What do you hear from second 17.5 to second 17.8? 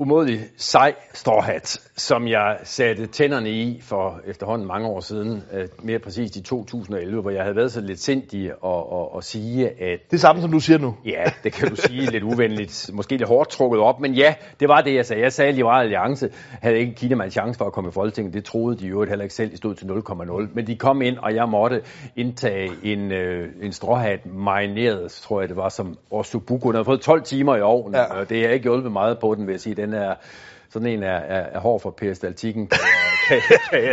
for at